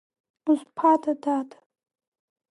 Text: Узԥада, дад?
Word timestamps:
Узԥада, 0.49 1.13
дад? 1.23 1.49